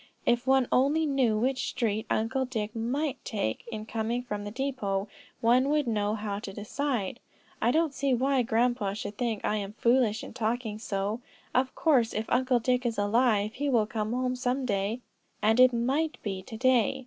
[0.25, 5.07] "If one only knew which street Uncle Dick might take in coming from the depot,
[5.41, 7.19] one would know how to decide.
[7.61, 11.21] I don't see why grandpa should think I am foolish in talking so;
[11.53, 15.01] of course if Uncle Dick is alive, he will come home some day,
[15.39, 16.99] and it might be to day.